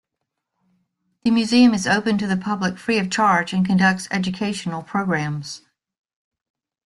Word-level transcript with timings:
The 1.23 1.29
museum 1.29 1.75
is 1.75 1.85
open 1.85 2.17
to 2.17 2.25
the 2.25 2.35
public 2.35 2.79
free 2.79 2.97
of 2.97 3.11
charge 3.11 3.53
and 3.53 3.63
conducts 3.63 4.07
educational 4.09 4.81
programs. 4.81 5.61